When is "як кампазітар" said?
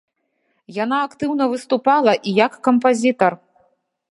2.39-3.37